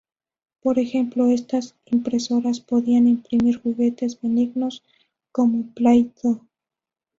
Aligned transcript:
Por 0.61 0.79
ejemplo, 0.79 1.27
estas 1.27 1.75
impresoras 1.85 2.59
podían 2.59 3.07
imprimir 3.07 3.61
juguetes 3.61 4.19
benignos 4.19 4.81
como 5.31 5.63
Play-Doh. 5.75 6.41